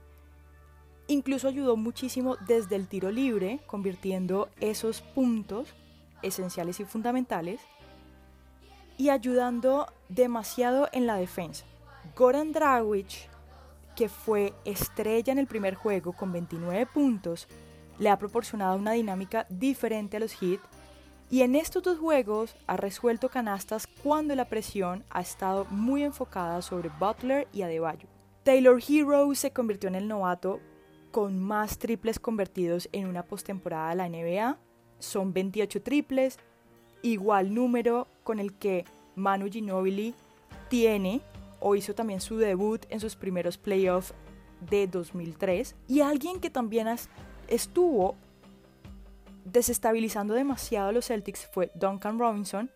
Incluso 1.09 1.49
ayudó 1.49 1.77
muchísimo 1.77 2.37
desde 2.47 2.77
el 2.77 2.87
tiro 2.87 3.11
libre, 3.11 3.61
convirtiendo 3.67 4.51
esos 4.61 5.01
puntos 5.01 5.75
esenciales 6.23 6.81
y 6.81 6.85
fundamentales 6.85 7.61
y 8.99 9.09
ayudando 9.09 9.87
demasiado 10.11 10.89
en 10.93 11.07
la 11.07 11.17
defensa. 11.17 11.65
Goran 12.15 12.53
Dragic, 12.53 13.31
que 13.97 14.11
fue 14.11 14.53
estrella 14.67 15.33
en 15.33 15.39
el 15.39 15.47
primer 15.47 15.75
juego 15.75 16.13
con 16.13 16.31
29 16.31 16.87
puntos, 16.87 17.49
le 17.99 18.11
ha 18.11 18.19
proporcionado 18.19 18.77
una 18.77 18.93
dinámica 18.93 19.47
diferente 19.49 20.19
a 20.19 20.21
los 20.21 20.35
Heat 20.35 20.61
y 21.31 21.43
en 21.43 21.55
estos 21.55 21.83
dos 21.83 21.99
juegos 21.99 22.55
ha 22.67 22.77
resuelto 22.77 23.29
canastas 23.29 23.87
cuando 24.03 24.35
la 24.35 24.47
presión 24.47 25.05
ha 25.11 25.21
estado 25.21 25.65
muy 25.71 26.03
enfocada 26.03 26.61
sobre 26.63 26.91
Butler 27.01 27.49
y 27.53 27.63
Adebayo. 27.63 28.09
Taylor 28.45 28.81
Hero 28.87 29.35
se 29.35 29.51
convirtió 29.51 29.89
en 29.89 29.95
el 29.95 30.09
novato 30.09 30.61
con 31.11 31.41
más 31.41 31.79
triples 31.79 32.19
convertidos 32.19 32.89
en 32.93 33.07
una 33.07 33.25
postemporada 33.25 33.91
de 33.91 33.97
la 33.97 34.09
NBA. 34.09 34.59
Son 34.99 35.33
28 35.33 35.83
triples, 35.83 36.39
igual 37.03 37.55
número 37.55 38.09
con 38.25 38.39
el 38.39 38.55
que 38.55 38.85
Manu 39.17 39.49
Ginobili 39.51 40.15
tiene 40.69 41.23
o 41.61 41.75
hizo 41.75 41.95
también 41.95 42.21
su 42.21 42.37
debut 42.37 42.85
en 42.89 43.01
sus 43.01 43.17
primeros 43.17 43.59
playoffs 43.59 44.15
de 44.61 44.87
2003 44.87 45.75
y 45.87 46.01
alguien 46.01 46.41
que 46.41 46.51
también 46.51 46.89
estuvo 47.49 48.17
desestabilizando 49.45 50.35
demasiado 50.35 50.89
a 50.89 50.93
los 50.93 51.07
Celtics 51.07 51.47
fue 51.47 51.71
Duncan 51.75 52.19
Robinson, 52.19 52.71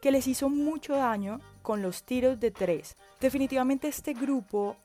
que 0.00 0.10
les 0.10 0.26
hizo 0.26 0.48
mucho 0.48 0.94
daño 0.94 1.40
con 1.62 1.82
los 1.82 2.04
tiros 2.04 2.38
de 2.40 2.50
tres. 2.50 2.96
Definitivamente 3.20 3.88
este 3.88 4.14
grupo 4.14 4.76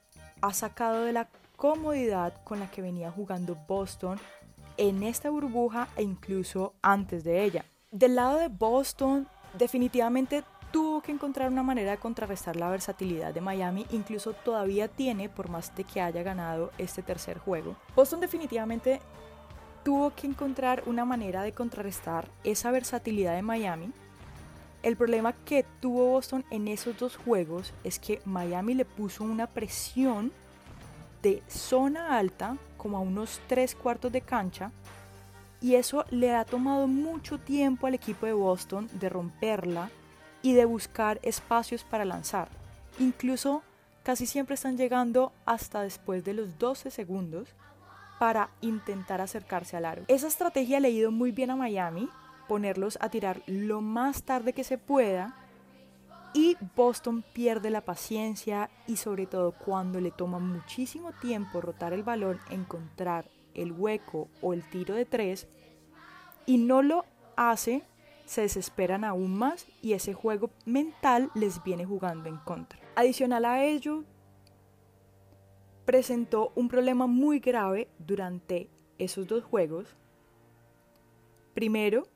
ha 0.42 0.54
sacado 0.54 1.04
de 1.04 1.14
la 1.14 1.30
comodidad 1.62 2.34
con 2.44 2.60
la 2.60 2.72
que 2.72 2.82
venía 2.82 3.12
jugando 3.12 3.56
Boston 3.68 4.20
en 4.78 5.04
esta 5.04 5.30
burbuja 5.30 5.90
e 5.96 6.02
incluso 6.02 6.74
antes 6.82 7.24
de 7.24 7.44
ella. 7.44 7.64
Del 7.92 8.16
lado 8.16 8.40
de 8.40 8.48
Boston, 8.48 9.28
definitivamente 9.60 10.44
tuvo 10.72 11.04
que 11.04 11.12
encontrar 11.12 11.52
una 11.52 11.62
manera 11.62 11.92
de 11.92 11.98
contrarrestar 11.98 12.56
la 12.56 12.68
versatilidad 12.68 13.32
de 13.32 13.42
Miami, 13.42 13.86
incluso 13.92 14.34
todavía 14.34 14.88
tiene, 14.88 15.30
por 15.30 15.50
más 15.50 15.76
de 15.76 15.84
que 15.84 16.02
haya 16.02 16.24
ganado 16.24 16.72
este 16.80 17.04
tercer 17.04 17.38
juego. 17.38 17.76
Boston 17.96 18.22
definitivamente 18.22 19.00
tuvo 19.84 20.16
que 20.16 20.26
encontrar 20.26 20.82
una 20.88 21.06
manera 21.06 21.44
de 21.44 21.52
contrarrestar 21.52 22.28
esa 22.44 22.72
versatilidad 22.72 23.36
de 23.36 23.44
Miami. 23.44 23.92
El 24.82 24.98
problema 24.98 25.34
que 25.46 25.64
tuvo 25.80 26.08
Boston 26.08 26.44
en 26.50 26.68
esos 26.68 26.98
dos 26.98 27.18
juegos 27.18 27.72
es 27.84 28.00
que 28.00 28.20
Miami 28.26 28.74
le 28.74 28.86
puso 28.86 29.24
una 29.24 29.46
presión 29.46 30.32
de 31.22 31.44
zona 31.48 32.18
alta, 32.18 32.58
como 32.78 32.98
a 32.98 33.02
unos 33.02 33.42
tres 33.48 33.76
cuartos 33.76 34.12
de 34.12 34.22
cancha, 34.22 34.72
y 35.62 35.76
eso 35.76 36.06
le 36.10 36.34
ha 36.34 36.44
tomado 36.44 36.88
mucho 36.88 37.38
tiempo 37.38 37.88
al 37.88 37.94
equipo 37.94 38.26
de 38.26 38.34
Boston 38.34 38.90
de 38.94 39.10
romperla 39.10 39.90
y 40.42 40.54
de 40.54 40.66
buscar 40.66 41.20
espacios 41.22 41.84
para 41.84 42.06
lanzar. 42.06 42.50
Incluso 43.00 43.62
casi 44.04 44.26
siempre 44.26 44.56
están 44.56 44.78
llegando 44.78 45.32
hasta 45.46 45.84
después 45.84 46.24
de 46.24 46.34
los 46.34 46.58
12 46.58 46.90
segundos 46.90 47.50
para 48.20 48.50
intentar 48.62 49.22
acercarse 49.22 49.78
al 49.78 49.86
aro. 49.86 50.04
Esa 50.08 50.28
estrategia 50.28 50.80
le 50.80 50.88
ha 50.88 50.92
ido 50.92 51.12
muy 51.12 51.32
bien 51.32 51.52
a 51.52 51.56
Miami, 51.56 52.10
ponerlos 52.48 52.98
a 53.02 53.10
tirar 53.10 53.42
lo 53.46 53.82
más 53.82 54.24
tarde 54.24 54.54
que 54.54 54.64
se 54.64 54.78
pueda 54.78 55.36
y 56.34 56.58
Boston 56.76 57.24
pierde 57.34 57.70
la 57.70 57.82
paciencia 57.82 58.70
y 58.88 58.98
sobre 58.98 59.26
todo 59.26 59.52
cuando 59.52 60.00
le 60.00 60.12
toma 60.12 60.40
muchísimo 60.40 61.12
tiempo 61.14 61.62
rotar 61.62 61.94
el 61.94 62.04
balón, 62.04 62.40
encontrar 62.50 63.30
el 63.54 63.72
hueco 63.72 64.30
o 64.42 64.54
el 64.54 64.68
tiro 64.70 64.96
de 64.96 65.06
tres 65.06 65.48
y 66.46 66.58
no 66.58 66.82
lo 66.82 67.06
hace, 67.36 67.84
se 68.26 68.42
desesperan 68.42 69.04
aún 69.04 69.36
más 69.38 69.68
y 69.82 69.94
ese 69.94 70.14
juego 70.14 70.52
mental 70.66 71.30
les 71.36 71.62
viene 71.64 71.86
jugando 71.86 72.30
en 72.30 72.38
contra. 72.38 72.80
Adicional 72.96 73.46
a 73.46 73.64
ello, 73.64 74.06
presentó 75.86 76.54
un 76.56 76.70
problema 76.70 77.08
muy 77.08 77.40
grave 77.40 77.90
durante 78.00 78.70
esos 78.98 79.28
dos 79.28 79.44
juegos. 79.44 79.98
Primero, 81.54 82.08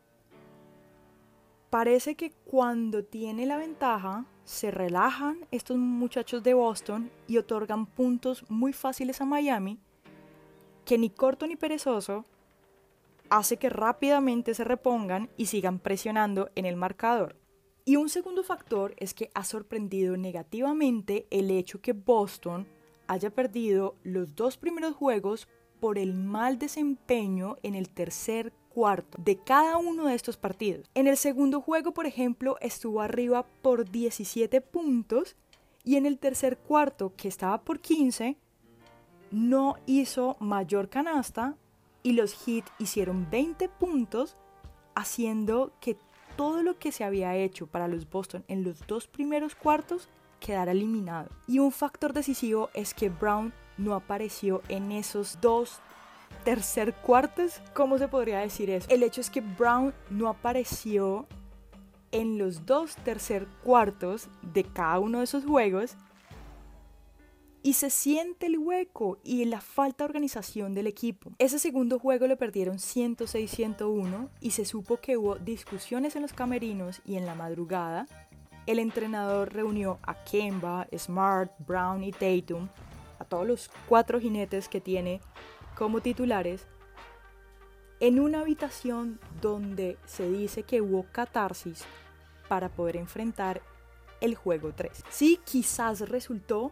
parece 1.75 2.15
que 2.15 2.31
cuando 2.31 3.03
tiene 3.03 3.45
la 3.45 3.57
ventaja, 3.57 4.23
se 4.45 4.71
relajan 4.71 5.45
estos 5.51 5.75
muchachos 5.75 6.41
de 6.41 6.53
Boston 6.53 7.11
y 7.27 7.35
otorgan 7.35 7.85
puntos 7.85 8.49
muy 8.49 8.71
fáciles 8.71 9.19
a 9.19 9.25
Miami, 9.25 9.77
que 10.85 10.97
ni 10.97 11.09
corto 11.09 11.45
ni 11.45 11.57
perezoso 11.57 12.23
hace 13.29 13.57
que 13.57 13.69
rápidamente 13.69 14.53
se 14.53 14.63
repongan 14.63 15.29
y 15.35 15.47
sigan 15.47 15.79
presionando 15.79 16.49
en 16.55 16.65
el 16.65 16.77
marcador. 16.77 17.35
Y 17.83 17.97
un 17.97 18.07
segundo 18.07 18.45
factor 18.45 18.95
es 18.95 19.13
que 19.13 19.29
ha 19.33 19.43
sorprendido 19.43 20.15
negativamente 20.15 21.27
el 21.29 21.51
hecho 21.51 21.81
que 21.81 21.91
Boston 21.91 22.69
haya 23.07 23.31
perdido 23.31 23.97
los 24.01 24.33
dos 24.33 24.55
primeros 24.55 24.95
juegos 24.95 25.49
por 25.81 25.97
el 25.97 26.13
mal 26.13 26.57
desempeño 26.57 27.57
en 27.63 27.75
el 27.75 27.89
tercer 27.89 28.53
cuarto 28.75 29.17
de 29.21 29.37
cada 29.37 29.77
uno 29.77 30.05
de 30.05 30.15
estos 30.15 30.35
partidos. 30.35 30.89
En 30.93 31.07
el 31.07 31.15
segundo 31.15 31.61
juego, 31.61 31.93
por 31.93 32.05
ejemplo, 32.05 32.57
estuvo 32.59 33.01
arriba 33.01 33.45
por 33.61 33.89
17 33.89 34.59
puntos 34.59 35.37
y 35.85 35.95
en 35.95 36.05
el 36.05 36.19
tercer 36.19 36.57
cuarto, 36.57 37.13
que 37.15 37.29
estaba 37.29 37.61
por 37.61 37.79
15, 37.79 38.37
no 39.31 39.77
hizo 39.85 40.35
mayor 40.41 40.89
canasta 40.89 41.55
y 42.03 42.11
los 42.11 42.33
Heat 42.33 42.65
hicieron 42.77 43.29
20 43.31 43.69
puntos, 43.69 44.35
haciendo 44.93 45.71
que 45.79 45.97
todo 46.35 46.61
lo 46.61 46.77
que 46.77 46.91
se 46.91 47.05
había 47.05 47.35
hecho 47.35 47.67
para 47.67 47.87
los 47.87 48.09
Boston 48.09 48.43
en 48.49 48.63
los 48.63 48.85
dos 48.87 49.07
primeros 49.07 49.55
cuartos 49.55 50.09
quedara 50.41 50.73
eliminado. 50.73 51.29
Y 51.47 51.59
un 51.59 51.71
factor 51.71 52.11
decisivo 52.11 52.69
es 52.73 52.93
que 52.93 53.09
Brown 53.09 53.53
no 53.77 53.95
apareció 53.95 54.61
en 54.67 54.91
esos 54.91 55.39
dos 55.39 55.81
tercer 56.43 56.93
cuartos. 56.93 57.61
¿Cómo 57.73 57.97
se 57.97 58.07
podría 58.07 58.39
decir 58.39 58.69
eso? 58.69 58.87
El 58.89 59.03
hecho 59.03 59.21
es 59.21 59.29
que 59.29 59.41
Brown 59.41 59.93
no 60.09 60.29
apareció 60.29 61.27
en 62.11 62.37
los 62.37 62.65
dos 62.65 62.95
tercer 62.97 63.47
cuartos 63.63 64.29
de 64.41 64.63
cada 64.63 64.99
uno 64.99 65.17
de 65.19 65.25
esos 65.25 65.45
juegos 65.45 65.95
y 67.65 67.73
se 67.73 67.89
siente 67.89 68.45
el 68.45 68.59
hueco 68.59 69.17
y 69.23 69.43
la 69.45 69.59
falta 69.59 70.03
de 70.03 70.09
organización 70.09 70.75
del 70.75 70.85
equipo. 70.85 71.31
Ese 71.39 71.57
segundo 71.57 71.97
juego 71.97 72.27
lo 72.27 72.37
perdieron 72.37 72.77
106-101 72.77 74.29
y 74.39 74.51
se 74.51 74.65
supo 74.65 74.97
que 74.97 75.17
hubo 75.17 75.37
discusiones 75.37 76.15
en 76.15 76.21
los 76.21 76.31
camerinos 76.31 77.01
y 77.07 77.15
en 77.15 77.25
la 77.25 77.33
madrugada. 77.33 78.05
El 78.67 78.77
entrenador 78.77 79.51
reunió 79.51 79.97
a 80.03 80.13
Kemba, 80.25 80.87
Smart, 80.95 81.51
Brown 81.65 82.03
y 82.03 82.11
Tatum, 82.11 82.69
a 83.17 83.25
todos 83.25 83.47
los 83.47 83.71
cuatro 83.89 84.19
jinetes 84.19 84.69
que 84.69 84.79
tiene 84.79 85.19
como 85.77 86.01
titulares, 86.01 86.67
en 87.99 88.19
una 88.19 88.41
habitación 88.41 89.19
donde 89.41 89.97
se 90.05 90.29
dice 90.29 90.63
que 90.63 90.81
hubo 90.81 91.05
catarsis 91.11 91.85
para 92.47 92.69
poder 92.69 92.97
enfrentar 92.97 93.61
el 94.21 94.35
juego 94.35 94.73
3. 94.73 95.03
Sí, 95.09 95.39
quizás 95.43 96.01
resultó 96.09 96.71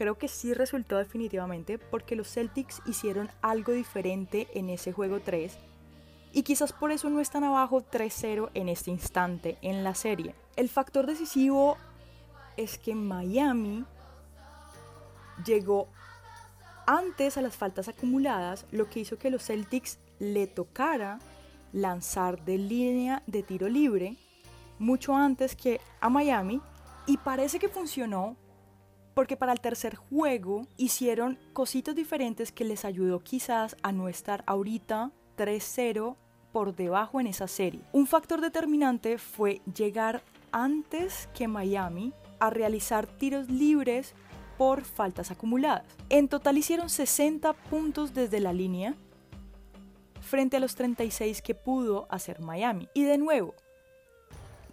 creo 0.00 0.16
que 0.16 0.28
sí 0.28 0.54
resultó 0.54 0.96
definitivamente 0.96 1.78
porque 1.78 2.16
los 2.16 2.26
Celtics 2.32 2.80
hicieron 2.86 3.28
algo 3.42 3.72
diferente 3.72 4.48
en 4.54 4.70
ese 4.70 4.92
juego 4.92 5.20
3 5.20 5.58
y 6.32 6.42
quizás 6.42 6.72
por 6.72 6.90
eso 6.90 7.10
no 7.10 7.20
están 7.20 7.44
abajo 7.44 7.82
3-0 7.82 8.48
en 8.54 8.70
este 8.70 8.90
instante 8.90 9.58
en 9.60 9.84
la 9.84 9.94
serie. 9.94 10.34
El 10.56 10.70
factor 10.70 11.04
decisivo 11.04 11.76
es 12.56 12.78
que 12.78 12.94
Miami 12.94 13.84
llegó 15.44 15.88
antes 16.90 17.36
a 17.36 17.42
las 17.42 17.56
faltas 17.56 17.86
acumuladas, 17.86 18.66
lo 18.72 18.90
que 18.90 18.98
hizo 18.98 19.16
que 19.16 19.30
los 19.30 19.44
Celtics 19.44 20.00
le 20.18 20.48
tocara 20.48 21.20
lanzar 21.72 22.44
de 22.44 22.58
línea 22.58 23.22
de 23.28 23.44
tiro 23.44 23.68
libre 23.68 24.16
mucho 24.80 25.14
antes 25.14 25.54
que 25.54 25.80
a 26.00 26.08
Miami 26.08 26.60
y 27.06 27.16
parece 27.18 27.60
que 27.60 27.68
funcionó 27.68 28.36
porque 29.14 29.36
para 29.36 29.52
el 29.52 29.60
tercer 29.60 29.94
juego 29.94 30.66
hicieron 30.76 31.38
cositas 31.52 31.94
diferentes 31.94 32.50
que 32.50 32.64
les 32.64 32.84
ayudó 32.84 33.20
quizás 33.20 33.76
a 33.84 33.92
no 33.92 34.08
estar 34.08 34.42
ahorita 34.46 35.12
3-0 35.36 36.16
por 36.50 36.74
debajo 36.74 37.20
en 37.20 37.28
esa 37.28 37.46
serie. 37.46 37.82
Un 37.92 38.08
factor 38.08 38.40
determinante 38.40 39.18
fue 39.18 39.60
llegar 39.76 40.24
antes 40.50 41.28
que 41.34 41.46
Miami 41.46 42.12
a 42.40 42.50
realizar 42.50 43.06
tiros 43.06 43.48
libres 43.48 44.14
por 44.60 44.84
faltas 44.84 45.30
acumuladas. 45.30 45.86
En 46.10 46.28
total 46.28 46.58
hicieron 46.58 46.90
60 46.90 47.54
puntos 47.54 48.12
desde 48.12 48.40
la 48.40 48.52
línea 48.52 48.94
frente 50.20 50.58
a 50.58 50.60
los 50.60 50.74
36 50.74 51.40
que 51.40 51.54
pudo 51.54 52.06
hacer 52.10 52.40
Miami. 52.40 52.86
Y 52.92 53.04
de 53.04 53.16
nuevo, 53.16 53.54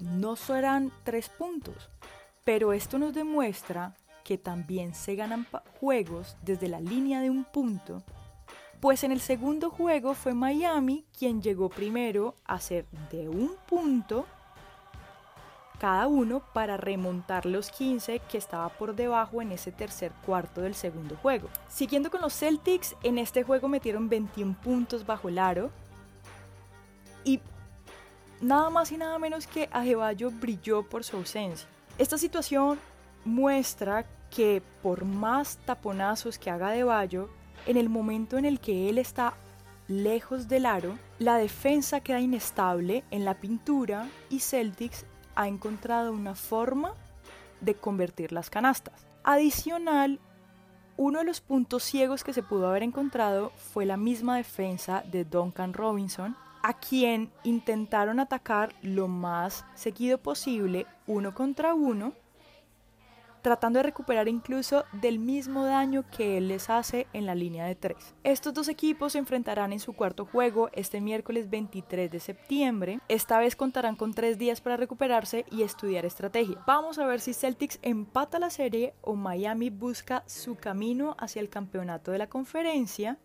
no 0.01 0.35
serán 0.35 0.91
3 1.05 1.29
puntos, 1.29 1.89
pero 2.43 2.73
esto 2.73 2.99
nos 2.99 3.13
demuestra 3.13 3.95
que 4.25 4.37
también 4.37 4.93
se 4.93 5.15
ganan 5.15 5.47
juegos 5.79 6.35
desde 6.41 6.67
la 6.67 6.81
línea 6.81 7.21
de 7.21 7.29
un 7.29 7.45
punto, 7.45 8.03
pues 8.81 9.05
en 9.05 9.13
el 9.13 9.21
segundo 9.21 9.69
juego 9.69 10.15
fue 10.15 10.33
Miami 10.33 11.05
quien 11.17 11.41
llegó 11.41 11.69
primero 11.69 12.35
a 12.43 12.55
hacer 12.55 12.87
de 13.09 13.29
un 13.29 13.55
punto 13.65 14.25
cada 15.79 16.07
uno 16.07 16.41
para 16.53 16.77
remontar 16.77 17.45
los 17.45 17.69
15 17.71 18.19
que 18.19 18.37
estaba 18.37 18.69
por 18.69 18.95
debajo 18.95 19.41
en 19.41 19.51
ese 19.51 19.71
tercer 19.71 20.11
cuarto 20.25 20.61
del 20.61 20.75
segundo 20.75 21.15
juego. 21.17 21.49
Siguiendo 21.69 22.09
con 22.09 22.21
los 22.21 22.33
Celtics, 22.33 22.95
en 23.03 23.17
este 23.17 23.43
juego 23.43 23.67
metieron 23.67 24.09
21 24.09 24.55
puntos 24.61 25.05
bajo 25.05 25.29
el 25.29 25.39
aro 25.39 25.71
y 27.23 27.39
nada 28.41 28.69
más 28.69 28.91
y 28.91 28.97
nada 28.97 29.19
menos 29.19 29.47
que 29.47 29.69
Ajebayo 29.71 30.31
brilló 30.31 30.83
por 30.83 31.03
su 31.03 31.17
ausencia. 31.17 31.67
Esta 31.97 32.17
situación 32.17 32.79
muestra 33.25 34.05
que 34.29 34.61
por 34.81 35.05
más 35.05 35.57
taponazos 35.65 36.37
que 36.37 36.49
haga 36.49 36.71
de 36.71 36.83
Bayo, 36.83 37.29
en 37.65 37.77
el 37.77 37.89
momento 37.89 38.37
en 38.37 38.45
el 38.45 38.59
que 38.59 38.89
él 38.89 38.97
está 38.97 39.33
lejos 39.87 40.47
del 40.47 40.65
aro, 40.65 40.97
la 41.19 41.37
defensa 41.37 42.01
queda 42.01 42.19
inestable 42.19 43.03
en 43.11 43.25
la 43.25 43.35
pintura 43.35 44.07
y 44.29 44.39
Celtics 44.39 45.05
ha 45.37 45.47
encontrado 45.47 46.11
una 46.11 46.35
forma 46.35 46.93
de 47.61 47.75
convertir 47.75 48.31
las 48.31 48.49
canastas. 48.49 49.05
Adicional, 49.23 50.19
uno 50.97 51.19
de 51.19 51.25
los 51.25 51.41
puntos 51.41 51.83
ciegos 51.83 52.23
que 52.23 52.33
se 52.33 52.41
pudo 52.41 52.67
haber 52.67 52.81
encontrado 52.81 53.51
fue 53.55 53.85
la 53.85 53.97
misma 53.97 54.35
defensa 54.35 55.03
de 55.11 55.25
Duncan 55.25 55.73
Robinson, 55.73 56.35
a 56.63 56.73
quien 56.73 57.31
intentaron 57.43 58.19
atacar 58.19 58.73
lo 58.81 59.07
más 59.07 59.63
seguido 59.75 60.17
posible 60.17 60.87
uno 61.05 61.35
contra 61.35 61.75
uno 61.75 62.13
tratando 63.47 63.79
de 63.79 63.83
recuperar 63.83 64.27
incluso 64.27 64.83
del 64.91 65.19
mismo 65.19 65.63
daño 65.63 66.03
que 66.11 66.37
él 66.37 66.49
les 66.49 66.69
hace 66.69 67.07
en 67.13 67.25
la 67.25 67.33
línea 67.33 67.65
de 67.65 67.75
tres. 67.75 68.13
Estos 68.25 68.53
dos 68.53 68.67
equipos 68.67 69.13
se 69.13 69.19
enfrentarán 69.19 69.71
en 69.71 69.79
su 69.79 69.93
cuarto 69.93 70.25
juego 70.25 70.69
este 70.73 70.99
miércoles 70.99 71.49
23 71.49 72.11
de 72.11 72.19
septiembre. 72.19 72.99
Esta 73.07 73.39
vez 73.39 73.55
contarán 73.55 73.95
con 73.95 74.13
tres 74.13 74.37
días 74.37 74.59
para 74.59 74.75
recuperarse 74.75 75.45
y 75.49 75.61
estudiar 75.61 76.05
estrategia. 76.05 76.61
Vamos 76.67 76.99
a 76.99 77.05
ver 77.05 77.21
si 77.21 77.33
Celtics 77.33 77.79
empata 77.83 78.37
la 78.37 78.49
serie 78.49 78.93
o 79.01 79.15
Miami 79.15 79.69
busca 79.69 80.23
su 80.25 80.55
camino 80.55 81.15
hacia 81.17 81.39
el 81.39 81.47
campeonato 81.47 82.11
de 82.11 82.17
la 82.17 82.27
conferencia 82.27 83.17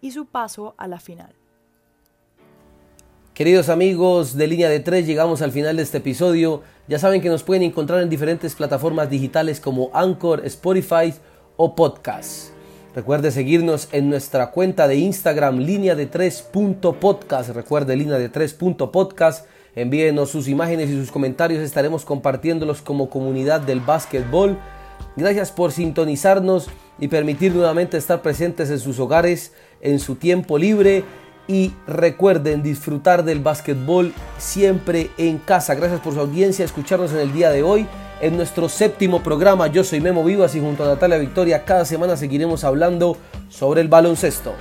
y 0.00 0.10
su 0.10 0.26
paso 0.26 0.74
a 0.78 0.88
la 0.88 0.98
final. 0.98 1.45
Queridos 3.36 3.68
amigos 3.68 4.34
de 4.38 4.46
Línea 4.46 4.70
de 4.70 4.80
3, 4.80 5.06
llegamos 5.06 5.42
al 5.42 5.52
final 5.52 5.76
de 5.76 5.82
este 5.82 5.98
episodio. 5.98 6.62
Ya 6.88 6.98
saben 6.98 7.20
que 7.20 7.28
nos 7.28 7.42
pueden 7.42 7.64
encontrar 7.64 8.00
en 8.00 8.08
diferentes 8.08 8.54
plataformas 8.54 9.10
digitales 9.10 9.60
como 9.60 9.90
Anchor, 9.92 10.40
Spotify 10.46 11.12
o 11.58 11.74
Podcast. 11.74 12.52
Recuerde 12.94 13.30
seguirnos 13.30 13.90
en 13.92 14.08
nuestra 14.08 14.52
cuenta 14.52 14.88
de 14.88 14.96
Instagram 14.96 15.58
línea 15.58 15.94
de 15.94 16.10
3.podcast. 16.10 17.50
Recuerde 17.50 17.94
línea 17.94 18.16
de 18.16 18.32
3.podcast. 18.32 19.46
Envíenos 19.74 20.30
sus 20.30 20.48
imágenes 20.48 20.88
y 20.88 20.96
sus 20.96 21.10
comentarios. 21.10 21.60
Estaremos 21.60 22.06
compartiéndolos 22.06 22.80
como 22.80 23.10
comunidad 23.10 23.60
del 23.60 23.80
básquetbol. 23.80 24.56
Gracias 25.14 25.52
por 25.52 25.72
sintonizarnos 25.72 26.68
y 26.98 27.08
permitir 27.08 27.54
nuevamente 27.54 27.98
estar 27.98 28.22
presentes 28.22 28.70
en 28.70 28.78
sus 28.78 28.98
hogares, 28.98 29.52
en 29.82 29.98
su 29.98 30.14
tiempo 30.14 30.56
libre 30.56 31.04
y 31.48 31.72
recuerden 31.86 32.62
disfrutar 32.62 33.24
del 33.24 33.40
básquetbol 33.40 34.12
siempre 34.38 35.10
en 35.16 35.38
casa. 35.38 35.74
Gracias 35.74 36.00
por 36.00 36.14
su 36.14 36.20
audiencia, 36.20 36.64
escucharnos 36.64 37.12
en 37.12 37.18
el 37.18 37.32
día 37.32 37.50
de 37.50 37.62
hoy. 37.62 37.86
En 38.20 38.36
nuestro 38.36 38.68
séptimo 38.68 39.22
programa, 39.22 39.66
yo 39.66 39.84
soy 39.84 40.00
Memo 40.00 40.24
Vivas 40.24 40.54
y 40.54 40.60
junto 40.60 40.84
a 40.84 40.88
Natalia 40.88 41.18
Victoria 41.18 41.64
cada 41.64 41.84
semana 41.84 42.16
seguiremos 42.16 42.64
hablando 42.64 43.16
sobre 43.48 43.82
el 43.82 43.88
baloncesto. 43.88 44.54